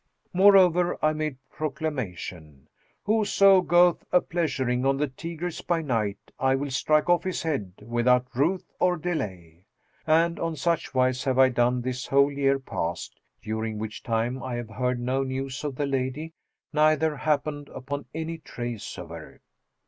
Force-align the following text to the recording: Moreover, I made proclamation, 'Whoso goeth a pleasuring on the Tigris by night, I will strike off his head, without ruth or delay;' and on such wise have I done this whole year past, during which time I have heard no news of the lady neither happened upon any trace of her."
Moreover, 0.33 0.97
I 1.05 1.13
made 1.13 1.37
proclamation, 1.51 2.67
'Whoso 3.03 3.61
goeth 3.61 4.03
a 4.11 4.19
pleasuring 4.19 4.83
on 4.83 4.97
the 4.97 5.05
Tigris 5.05 5.61
by 5.61 5.83
night, 5.83 6.17
I 6.39 6.55
will 6.55 6.71
strike 6.71 7.07
off 7.07 7.23
his 7.23 7.43
head, 7.43 7.73
without 7.85 8.25
ruth 8.33 8.71
or 8.79 8.97
delay;' 8.97 9.65
and 10.07 10.39
on 10.39 10.55
such 10.55 10.95
wise 10.95 11.23
have 11.25 11.37
I 11.37 11.49
done 11.49 11.81
this 11.83 12.07
whole 12.07 12.31
year 12.31 12.57
past, 12.57 13.19
during 13.43 13.77
which 13.77 14.01
time 14.01 14.41
I 14.41 14.55
have 14.55 14.71
heard 14.71 14.99
no 14.99 15.21
news 15.21 15.63
of 15.63 15.75
the 15.75 15.85
lady 15.85 16.33
neither 16.73 17.17
happened 17.17 17.69
upon 17.69 18.05
any 18.11 18.39
trace 18.39 18.97
of 18.97 19.09
her." 19.09 19.39